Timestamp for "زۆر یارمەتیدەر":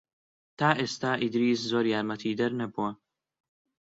1.71-2.51